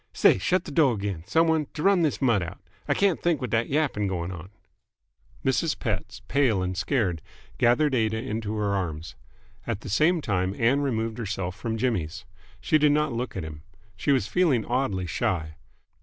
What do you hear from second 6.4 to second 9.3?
and scared, gathered Aida into her arms.